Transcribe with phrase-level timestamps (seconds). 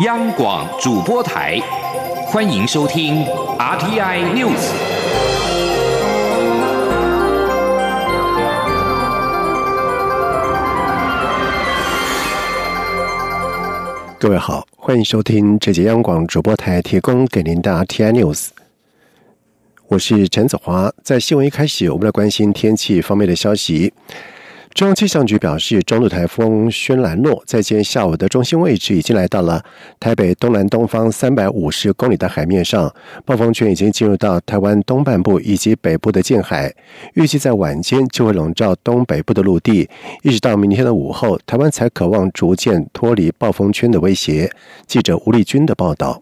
[0.00, 1.60] 央广主播台，
[2.24, 3.22] 欢迎收听
[3.58, 4.72] RTI News。
[14.18, 18.48] 各位好，欢迎收听这节央广主播台提供给您的 RTI News。
[19.88, 23.92] 我是陈子华，在新闻一开始，我们来关心天气方面的消息。
[24.74, 29.62] 中央气象局表示，中度台风轩岚诺在今天下午的中心位置已经来到了
[30.00, 32.92] 台北东南东方三百五十公里的海面上，
[33.26, 36.74] 暴风圈已经进入到台湾东半部以及北部的近海，
[37.14, 39.88] 预计在晚间就会笼罩东北部的陆地，
[40.22, 44.50] 一直到明天的午后，台湾才渴望逐渐脱离暴风圈的威胁。
[44.86, 46.21] 记者吴丽君的报道。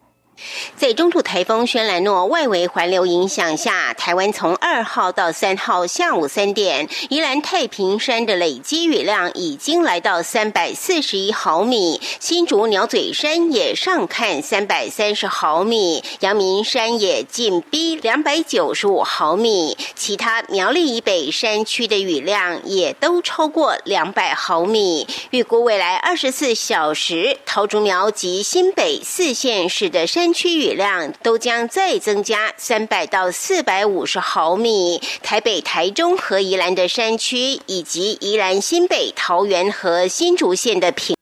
[0.76, 25.06] 在中度台风轩岚诺外围环流影响下，台湾从二号到三号下午三点，宜兰太平山的累积雨量已经来到三百四十一毫米，新竹鸟嘴山也上看三百三十毫米，阳明山也近逼两百九十五毫米，其他苗栗以北山区的雨量也都超过两百毫米。
[25.30, 41.19] 预估未来二十四小时，桃竹苗及新北四县市的山区雨量都将再增加三百到四百五十毫米，台北、台中和宜兰的山区，以及宜兰、新北、桃园和新竹县的平。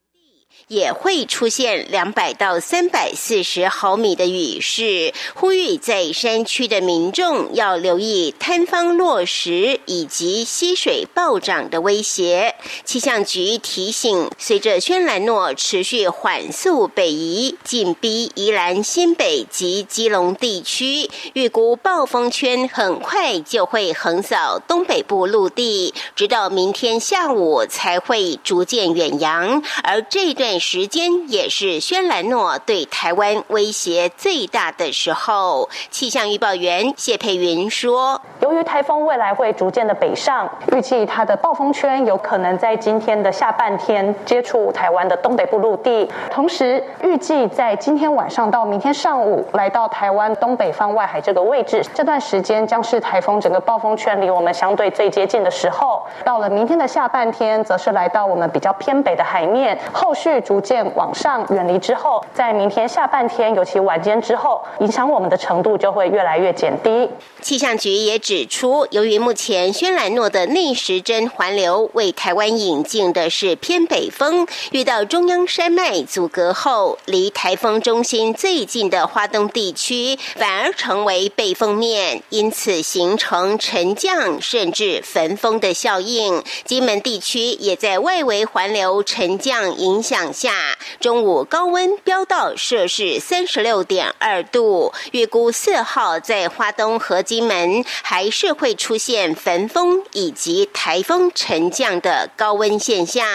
[0.69, 12.55] 也会出现两百到三百四十毫米的雨势，呼吁在山区的民众要留意坍方落石以及溪水暴涨的威胁。
[12.85, 29.63] 气象局提醒，随着轩岚诺持续缓速北移，紧逼宜兰、新北及基隆地区，预估暴风圈很快就会横扫东北部陆地，直到明天下午才会逐渐远扬。
[29.83, 30.58] 而这段。
[30.59, 35.69] 时间也是轩岚诺对台湾威胁最大的时候。
[35.91, 51.85] 气象预报员谢佩云说：“由于台风未来会逐渐的北上，预计它的暴风圈有可能在今天的下半天接触台湾的东北部陆地，同时预计在今天晚上到明天上午来到台湾东北方外海这个位置。
[51.95, 56.03] 这段时间将是台风整个暴风圈离我们相对最接近的时候。
[56.25, 67.07] 到了明天的下半天，则是来到我们比较偏北的海面，后续。”逐渐往上远离之后，在明天下半天，尤其晚间之后，影响我们的程度就会越来越减低。
[67.43, 86.43] 气象局也指出，由于目前轩岚诺的逆时针环流为台湾引进的是偏北风，遇到中央山脉阻隔后，离台风中心最近的花东地区反而成为背风面，因此形成沉降甚至焚风的效应。
[86.65, 90.33] 金门地区也在外围环流沉降影响。
[90.39, 103.27] 下中午高温飙到摄氏三十六点二度，预估四号在花东和金门还是会出现焚风以及台风沉降的高温现象。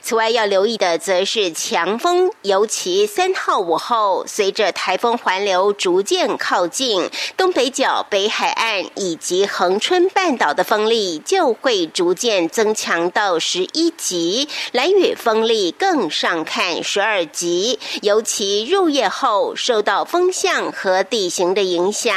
[0.00, 16.43] 此外要留意的则是强风，尤其三号午后，随着台风环流逐渐靠近东北角、北海岸以及恒春半岛的风力就会逐渐增强到十一级，蓝雨风力更上。
[16.44, 22.14] 看十二级，尤其入夜后受到风向和地形的影响，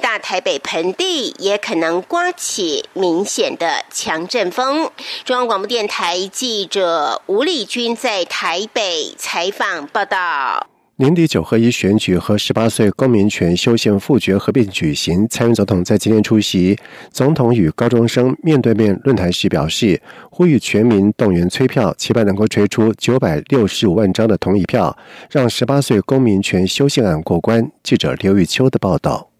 [0.00, 4.90] 大台北盆地也可能刮起明显的强阵风。
[5.24, 10.66] 中央广播电台记者吴丽君在台北采访报道。
[10.98, 16.74] 年底九合一选举和十八岁公民权修宪复决合并举行，蔡英文总统在今天出席
[17.10, 24.96] 总统与高中生面对面论坛时表示，呼吁全民动员催票，期盼能够推出九百六十五万张的同意票，
[25.30, 27.70] 让十八岁公民权修宪案过关。
[27.82, 29.35] 记者刘玉秋的报道。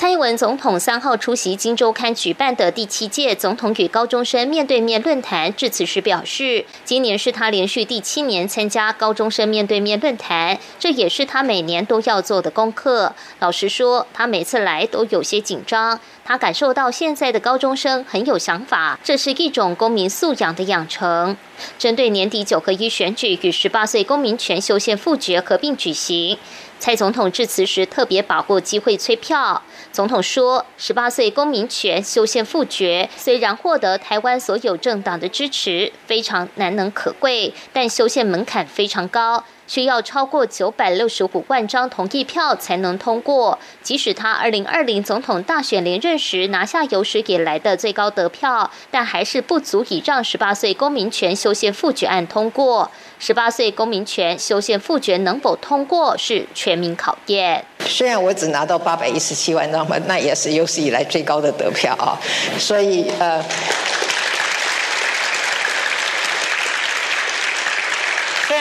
[0.00, 13.14] 蔡英文总统三号出席《金周刊》举办的第七届总统与高中生面对面论坛，致辞时表示，今年是他连续第七年参加高中生面对面论坛，这也是他每年都要做的功课。
[13.40, 16.00] 老实说，他每次来都有些紧张。
[16.24, 21.36] 他感受到现在的高中生很有想法，这是一种公民素养的养成。
[21.76, 26.38] 针对年底九合一选举与十八岁公民权修宪复决合并举行，
[26.80, 29.62] 蔡总统致辞时特别把握机会催票。
[29.92, 43.56] 总统说：“十八岁公民权修宪复决，虽然获得台湾所有政党的支持，非常难能可贵，但修宪门槛非常高。”需要超过九百六十五万张同意票才能通过。
[43.84, 52.90] 即使他二零二零总统大选连任时拿下有史以来的最高得票，但还是不足以让十八岁公民权修宪复决案通过。
[53.20, 57.64] 十八岁公民权修宪复决能否通过，是全民考验。
[57.86, 62.18] 虽然我只拿到八百一十七万张票，那也是有史以来最高的得票啊，
[62.58, 63.40] 所以呃。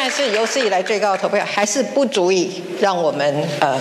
[0.02, 3.78] 但是有史以来最高的投票，还是不足以让我们呃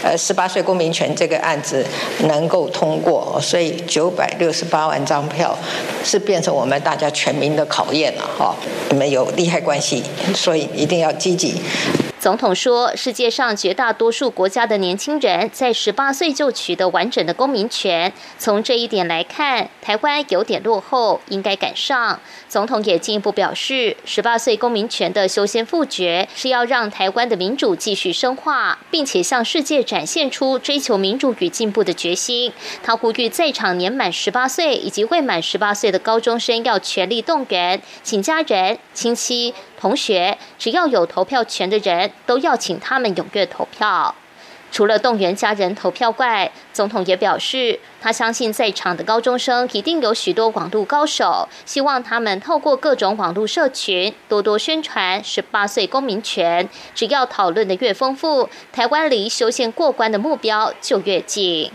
[0.00, 1.84] 呃十八岁公民权这个案子
[2.28, 5.58] 能够通过，所以九百六十八万张票
[6.04, 8.54] 是变成我们大家全民的考验了哈。
[8.90, 10.04] 你们有利害关系，
[10.36, 11.60] 所以一定要积极。
[12.26, 18.12] 总统说：“世界上绝大多数国家的年轻人在十八岁就取得完整的公民权。
[18.36, 22.18] 从这一点来看，台湾有点落后，应该赶上。”
[22.50, 32.52] 总统也进一步表示，十八岁公民权的修宪复决是要让台湾的民主继续深化，并且向世界展现出追求民主与进步的决心。
[32.82, 39.54] 他呼吁在场年满十八岁以及未满十八岁的高中生要全力动员，请家人、亲戚。
[39.86, 44.12] 同学，只要有投票权的人，都要请他们踊跃投票。
[44.72, 56.68] 除了动员家人投票外，总统也表示，他相信在场的高中生一定有许多网络高手，希望他们透过各种网络社群多多宣传十八岁公民权。
[56.92, 61.70] 只要讨论的越丰富，台湾离修宪过关的目标就越近。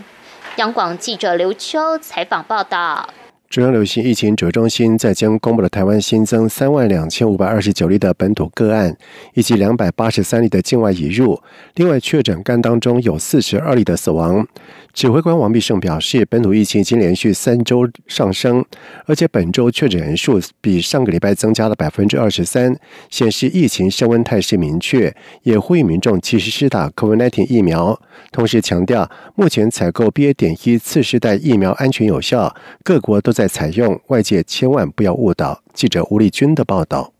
[0.56, 3.08] 央广记者刘秋采访报道。
[3.52, 8.96] 中央流行疫情指挥中心在将公布了台湾新增三万两千五百二十九例的本土个案，
[9.34, 11.38] 以及两百八十三例的境外引入。
[11.74, 14.48] 另外，确诊肝当中有四十二例的死亡。
[14.94, 18.64] 指挥官王必胜表示，本土疫情已经连续三周上升，
[19.04, 22.74] 而且本周确诊人数比上个礼拜增加了百分之二十三，
[23.10, 25.14] 显示疫情升温态势明确。
[25.42, 28.00] 也呼吁民众及时施打 COVID-19 疫苗，
[28.30, 30.32] 同时强调，目前采购 BA.
[30.32, 35.60] 点一次世代疫苗安全有效，各国都在在采用，外界千万不要误导。
[35.74, 37.12] 记者吴丽君的报道。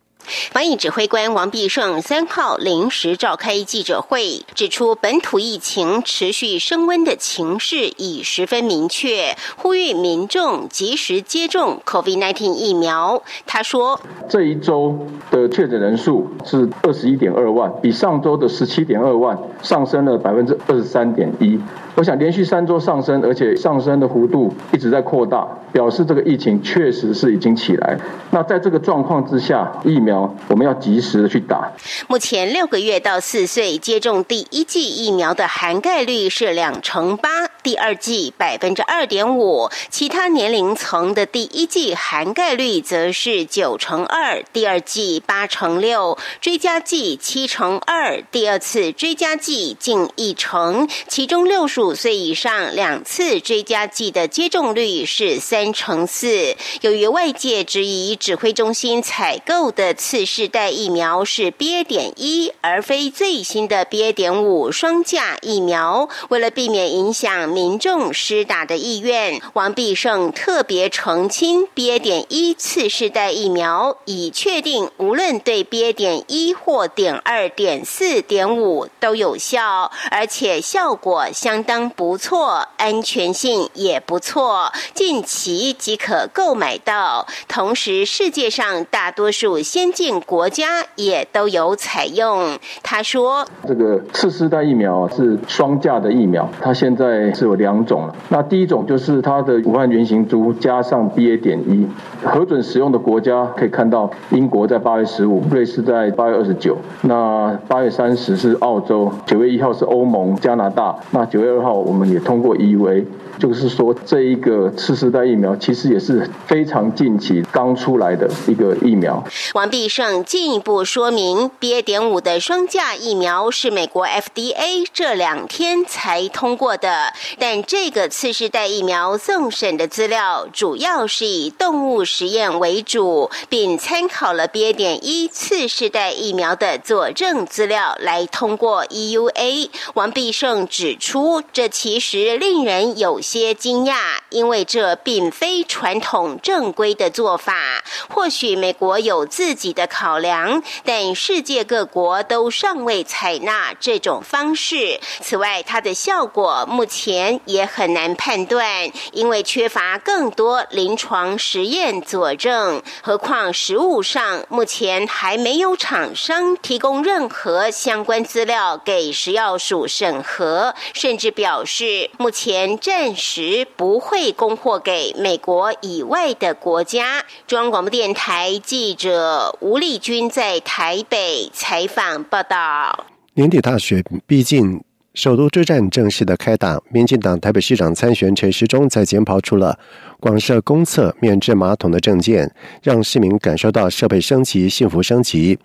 [0.52, 13.22] 防疫指挥官王必胜三号临时召开记者会，指出本土疫情持续升温的情势已十分明确，呼吁民众及时接种 COVID-19 疫苗。
[13.46, 21.58] 他说：“这一周的确诊人数是二十一点二万，比上周的十七点二万上升了百分之二十三点一。
[21.94, 27.98] 我想连续三周上升，而且上升的幅度一直在扩大，表示这个疫情确实是已经起来。
[28.30, 30.11] 那在这个状况之下，疫苗。”
[30.48, 31.72] 我们要及时的去打。
[32.08, 56.56] 目前六个月到四岁接种第一剂疫苗的涵盖率是两成八，第二剂百分之二点五，其他年龄层的第一剂涵盖率则是九成二，第二剂八成六，追加剂七成二，第二次追加剂近一成，其中六十五岁以上两次追加剂的接种率是三成四。
[56.82, 59.94] 由于外界质疑指挥中心采购的。
[60.02, 61.84] 次世代疫苗是 B.
[61.84, 64.12] 点一，而非最新的 B.
[64.12, 66.08] 点五双价疫苗。
[66.28, 72.00] 为了避免影响民众施打的意愿，王必胜特别澄清 B.
[72.00, 75.92] 点一次世代疫苗已确定，无论对 B.
[75.92, 87.28] 点一或点二、点四、点五都有效，而且效果相当不错，安全性也不错，近期即可购买到。
[87.46, 92.58] 同时，世界上大多数先进国家也都有采用。
[92.82, 98.14] 他说：“这个次世代疫苗是双价的疫苗，它现在是有两种了。
[98.30, 101.40] 那第一种就是它的武汉原型株加上 BA.
[101.42, 101.86] 点一，
[102.24, 113.04] 核准使用的国家可以看到，英国在八月十五，瑞士在八月二十九，那八月三十是澳洲，九月一号是欧盟、加拿大，那九月二号我们也通过 EUA。”
[113.38, 119.24] 就是说，这一个次世代疫苗其实也是非常近期刚出来的一个疫苗。
[119.54, 121.82] 王必胜进一步说明，BA.
[121.82, 134.74] 点五的双价疫苗是美国 FDA 这两天才通过的，但这个次世代疫苗送审的资料主要是以动物实验为主，并参考了 BA.
[134.74, 139.70] 点一次世代疫苗的佐证资料来通过 EUA。
[139.94, 143.21] 王必胜指出，这其实令人有。
[143.22, 147.82] 些惊讶，因为这并非传统正规的做法。
[148.08, 154.98] 或许美国有自己的考量，但世界各国都尚未采纳这种方式。
[155.20, 162.82] 此外，它的效果目前也很难判断，因为缺乏更多临床实验佐证。
[163.02, 177.24] 何况实物上目前还没有厂商提供任何相关资料给食药署审核，甚至表示目前暂时不会供货给美国以外的国家。
[177.46, 183.06] 中央广播电台记者吴丽君在台北采访报道。
[183.34, 184.82] 年底大选毕竟。
[185.14, 189.78] 首都之战正式的开打，民进党台北市长参选陈时中在前跑出了
[190.18, 192.50] 广设公厕免治马桶的证件，
[192.82, 195.58] 让市民感受到设备升级、幸福升级。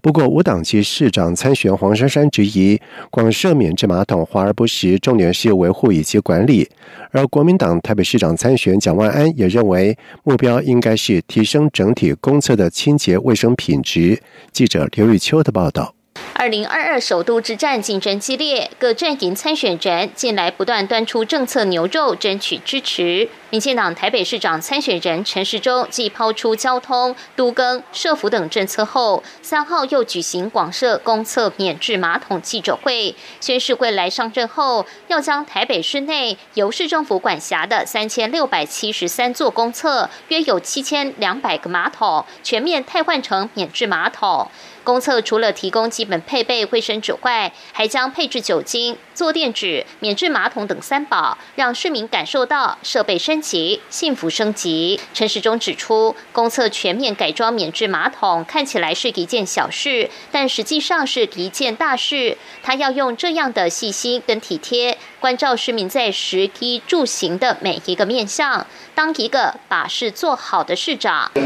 [0.00, 2.80] 不过，无党籍市长参选黄珊珊质疑
[3.10, 6.66] 广设免治马桶华而不实，重点是维护以及管理。
[7.10, 14.22] 而国民党台北市长参选蒋万安也认为，目标应该是提升整体公厕的清洁卫生品质。
[14.50, 15.94] 记者刘玉秋的报道。
[16.36, 23.28] 二零二二首都之战竞争激烈，各阵营参选人近来不断端出政策牛肉，争取支持。
[23.50, 44.48] 民进党台北市长参选人陈时中继抛出交通、都更、社福等政策后，三号又举行广设公厕免治马桶记者会，宣誓会来上任后要将台北市内由市政府管辖的三千六百七十三座公厕，约有七千两百个马桶，全面汰换成免治马桶。
[44.84, 55.00] 公厕除了提供基本配备卫生纸外，还将配置酒精、坐垫纸、免治马桶等三宝，让市民感受到设备升级、幸福升级。
[55.14, 62.36] 陈时中指出，公厕全面改装免治马桶看起来是一件小事，但实际上是一件大事。
[62.62, 71.30] 他要用这样的细心跟体贴，关照市民在食衣住行的每一个面向，当一个把事做好的市长。
[71.34, 71.40] 的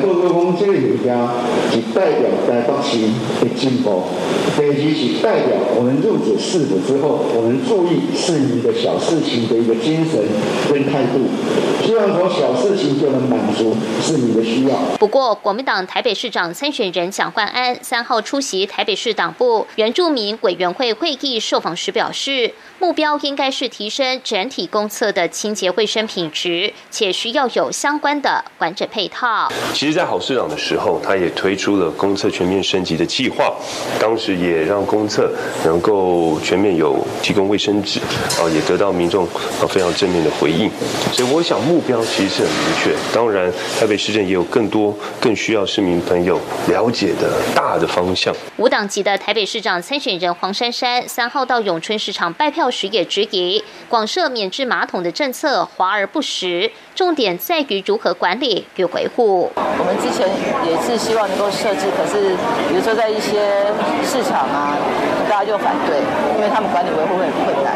[3.57, 4.03] 进步，
[4.57, 10.27] 第二是代表我们入主市府之后，我们注意市民的小事情的一个精神
[10.69, 11.29] 跟态度，
[11.87, 14.77] 希望从小事情就能满足市民的需要。
[14.99, 29.53] 不过，国民党台北市长参选人蒋焕安三号出席台北市党部原住民委员会会议受访时表示，目标应该是提升整体公厕的清洁卫生品质，且需要有相关的完整配套。
[29.75, 33.05] 其实，在好市长的时候，他也推出了公厕全面升级的。
[33.09, 33.53] 计划
[33.99, 35.35] 当时也让公厕
[35.65, 37.99] 能够全面有提供卫生纸，
[38.39, 40.71] 啊，也得到民众啊非常正面的回应。
[41.13, 42.95] 所以我想目标其实是很明确。
[43.13, 48.33] 当然，台北市政也有更多更需要市民朋友了解的大的方向。
[48.59, 53.58] 无党籍的台北市长参选人黄珊珊三号到永春市场拜票时也质疑
[53.89, 59.51] 广设免治马桶的政策华而不实，重点在于如何管理与维护。
[59.57, 60.29] 我们之前
[60.67, 62.37] 也是希望能够设置，可是
[62.69, 63.67] 比如说在一些
[64.05, 64.77] 市场啊，
[65.29, 65.99] 大家就反对，
[66.37, 67.75] 因为他们管理维护会很困难。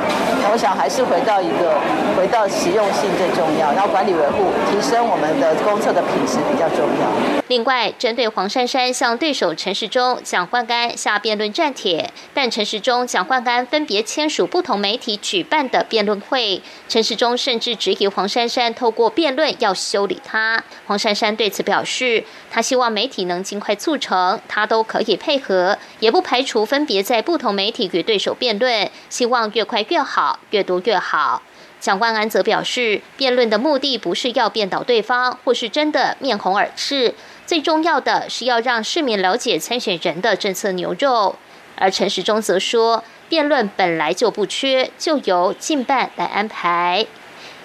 [0.53, 1.81] 我想还是回到一个，
[2.15, 7.09] 回到实用性最重要，然后管理维护提升我们的公厕的品质比较重要。
[7.49, 20.63] 另外，针对黄珊珊向对手陈时中、蒋焕安下辩论战帖，但陈时中、蒋焕安分别签署不同媒体举办的辩论会，陈时中甚至质疑黄珊珊透过辩论要修理他。
[20.87, 30.39] 黄珊珊对此表示，他希望媒体能尽快促成，他都可以配合，也不排除分别在不同媒体与对手辩论，希望越快越好。
[30.51, 31.43] 越多越好。
[31.81, 41.37] 蒋万安则表示，辩论的目的不是要辩倒对方，或是真的面红耳赤，最重要的是要让市民了解参选人的政策牛肉。
[41.77, 47.07] 而陈时中则说，辩论本来就不缺，就由近办来安排。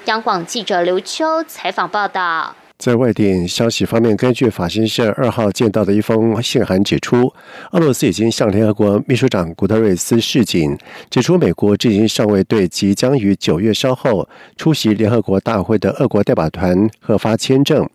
[0.05, 2.55] 央广记者刘秋采访报道。
[2.77, 7.33] 在外电消息方面，根据法新社二号见到的一封信函指出，
[7.71, 10.77] 俄罗斯已经向联合国秘书长古特瑞斯示警，
[11.09, 17.89] 指出美国至今尚未对即将于九月稍后出席联合国大会的俄国代表团核发签证。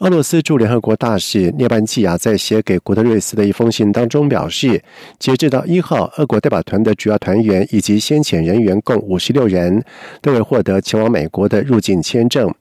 [0.00, 4.82] 俄罗斯驻联合国大使涅班季亚在写给古特瑞斯的一封信当中表示，
[5.20, 9.82] 截至到一号，俄国代表团的主要团员以及先遣人员共五十六人，
[10.20, 12.52] 都未获得前往美国的入境签证。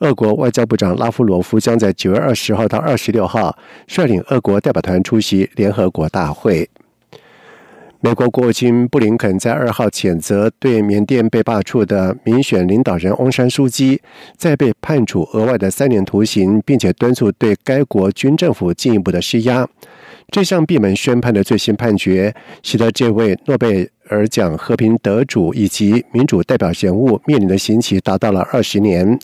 [0.00, 6.68] 俄国外交部长拉夫罗夫将在九月二十号到二十六号率领俄国代表团出席联合国大会。
[8.00, 14.00] 美国国务卿布林肯在二号谴责对缅甸被罢黜的民选领导人翁山书记
[14.36, 19.68] 再被判处额外的三年徒刑，并且敦促对该国军政府进一步的施压。
[20.30, 29.18] 这项闭门宣判的最新判决，使得这位诺贝尔奖和平得主以及民主代表人物面临的刑期达到了二十年。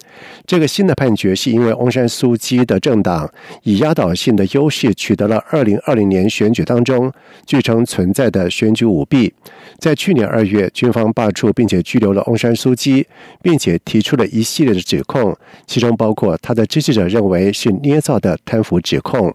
[0.47, 3.31] 这个新的判决是因为翁山苏基的政党
[3.65, 7.13] 以压倒性的优势取得了二零二零年选举当中
[7.45, 9.31] 据称存在的选举舞弊。
[9.79, 13.07] 在去年二月，军方罢黜并且拘留了翁山苏基，
[13.43, 19.35] 并且提出了一系列的指控，其中包括他的支持者认为是捏造的贪腐指控。